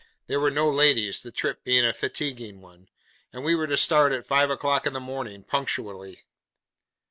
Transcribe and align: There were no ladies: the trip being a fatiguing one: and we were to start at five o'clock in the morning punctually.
There 0.25 0.39
were 0.39 0.49
no 0.49 0.67
ladies: 0.67 1.21
the 1.21 1.31
trip 1.31 1.63
being 1.63 1.85
a 1.85 1.93
fatiguing 1.93 2.59
one: 2.59 2.89
and 3.31 3.43
we 3.43 3.53
were 3.53 3.67
to 3.67 3.77
start 3.77 4.11
at 4.13 4.25
five 4.25 4.49
o'clock 4.49 4.87
in 4.87 4.93
the 4.93 4.99
morning 4.99 5.43
punctually. 5.43 6.23